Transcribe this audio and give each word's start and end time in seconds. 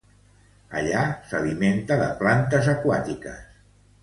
Allà 0.79 1.03
s'alimenta 1.33 1.99
de 2.01 2.09
plantes 2.23 2.71
aquàtiques. 2.75 3.63